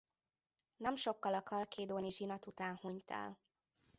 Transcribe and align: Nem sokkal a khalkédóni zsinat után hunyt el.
Nem 0.77 0.95
sokkal 0.95 1.33
a 1.33 1.41
khalkédóni 1.41 2.11
zsinat 2.11 2.45
után 2.47 2.75
hunyt 2.81 3.11
el. 3.11 3.39